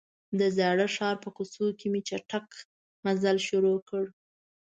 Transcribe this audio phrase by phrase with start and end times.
[0.39, 2.47] د زاړه ښار په کوڅو کې مې چټک
[3.05, 4.03] مزل شروع کړ.